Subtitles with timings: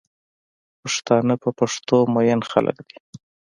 [0.81, 2.97] پښتانه په پښتو مئین خلک دی